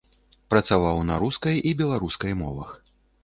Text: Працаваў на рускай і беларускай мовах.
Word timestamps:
Працаваў 0.51 1.01
на 1.09 1.17
рускай 1.25 1.61
і 1.71 1.75
беларускай 1.81 2.33
мовах. 2.43 2.69